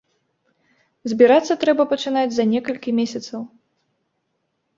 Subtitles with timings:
[1.13, 3.41] Збірацца трэба пачынаць за некалькі месяцаў.